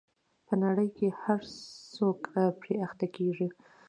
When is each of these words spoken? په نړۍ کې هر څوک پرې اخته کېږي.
په 0.47 0.53
نړۍ 0.63 0.89
کې 0.97 1.07
هر 1.21 1.39
څوک 1.93 2.19
پرې 2.61 2.75
اخته 2.85 3.07
کېږي. 3.15 3.47